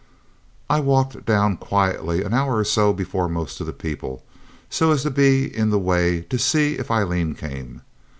I 0.67 0.79
walked 0.79 1.27
down 1.27 1.57
quietly 1.57 2.23
an 2.23 2.33
hour 2.33 2.57
or 2.57 2.63
so 2.63 2.91
before 2.91 3.29
most 3.29 3.61
of 3.61 3.67
the 3.67 3.71
people, 3.71 4.23
so 4.67 4.89
as 4.89 5.03
to 5.03 5.11
be 5.11 5.45
in 5.55 5.69
the 5.69 5.77
way 5.77 6.21
to 6.21 6.39
see 6.39 6.79
if 6.79 6.89
Aileen 6.89 7.35
came. 7.35 7.83